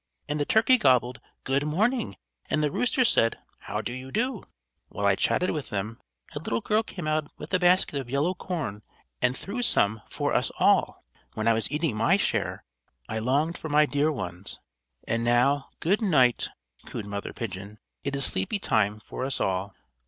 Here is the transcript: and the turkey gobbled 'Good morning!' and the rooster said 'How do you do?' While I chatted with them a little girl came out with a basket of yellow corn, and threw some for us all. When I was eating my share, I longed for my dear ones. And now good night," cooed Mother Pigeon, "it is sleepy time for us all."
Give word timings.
and 0.27 0.39
the 0.39 0.45
turkey 0.45 0.79
gobbled 0.79 1.21
'Good 1.43 1.63
morning!' 1.63 2.15
and 2.49 2.63
the 2.63 2.71
rooster 2.71 3.05
said 3.05 3.37
'How 3.59 3.81
do 3.83 3.93
you 3.93 4.11
do?' 4.11 4.41
While 4.89 5.05
I 5.05 5.13
chatted 5.15 5.51
with 5.51 5.69
them 5.69 5.99
a 6.35 6.39
little 6.39 6.59
girl 6.59 6.81
came 6.81 7.07
out 7.07 7.29
with 7.37 7.53
a 7.53 7.59
basket 7.59 7.99
of 8.01 8.09
yellow 8.09 8.33
corn, 8.33 8.81
and 9.21 9.37
threw 9.37 9.61
some 9.61 10.01
for 10.09 10.33
us 10.33 10.51
all. 10.57 11.03
When 11.35 11.47
I 11.47 11.53
was 11.53 11.69
eating 11.71 11.95
my 11.97 12.17
share, 12.17 12.63
I 13.07 13.19
longed 13.19 13.59
for 13.59 13.69
my 13.69 13.85
dear 13.85 14.11
ones. 14.11 14.59
And 15.07 15.23
now 15.23 15.67
good 15.81 16.01
night," 16.01 16.49
cooed 16.87 17.05
Mother 17.05 17.31
Pigeon, 17.31 17.77
"it 18.03 18.15
is 18.15 18.25
sleepy 18.25 18.57
time 18.57 18.99
for 18.99 19.23
us 19.23 19.39
all." 19.39 19.75